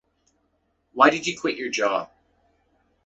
Why 0.93 1.11
did 1.11 1.27
you 1.27 1.39
quit 1.39 1.57
you 1.57 1.69
job? 1.69 2.09